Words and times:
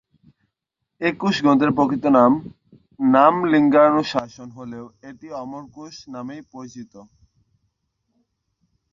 এ 1.01 1.09
কোষগ্রন্থের 1.19 1.71
প্রকৃত 1.77 2.03
নাম 2.17 2.31
‘নামলিঙ্গানুশাসন’ 3.09 4.49
হলেও 4.57 4.85
এটি 5.09 5.27
অমরকোষ 5.41 5.95
নামেই 6.13 6.41
বিখ্যাত। 6.43 6.93